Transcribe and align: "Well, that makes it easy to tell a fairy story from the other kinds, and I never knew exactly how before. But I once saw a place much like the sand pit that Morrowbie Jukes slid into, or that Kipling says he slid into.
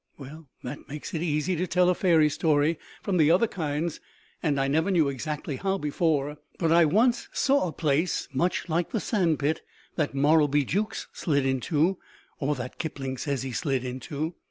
"Well, 0.17 0.47
that 0.63 0.87
makes 0.89 1.13
it 1.13 1.21
easy 1.21 1.55
to 1.55 1.67
tell 1.67 1.87
a 1.87 1.93
fairy 1.93 2.27
story 2.27 2.79
from 3.03 3.17
the 3.17 3.29
other 3.29 3.45
kinds, 3.45 3.99
and 4.41 4.59
I 4.59 4.67
never 4.67 4.89
knew 4.89 5.09
exactly 5.09 5.57
how 5.57 5.77
before. 5.77 6.37
But 6.57 6.71
I 6.71 6.85
once 6.85 7.29
saw 7.33 7.67
a 7.67 7.71
place 7.71 8.27
much 8.33 8.67
like 8.67 8.89
the 8.89 8.99
sand 8.99 9.37
pit 9.37 9.61
that 9.97 10.15
Morrowbie 10.15 10.65
Jukes 10.65 11.05
slid 11.13 11.45
into, 11.45 11.99
or 12.39 12.55
that 12.55 12.79
Kipling 12.79 13.17
says 13.17 13.43
he 13.43 13.51
slid 13.51 13.85
into. 13.85 14.33